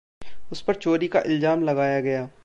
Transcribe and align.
उसपर 0.51 0.75
चोरी 0.75 1.07
का 1.07 1.19
इलज़ाम 1.19 1.63
लगाया 1.63 1.99
गया। 2.01 2.29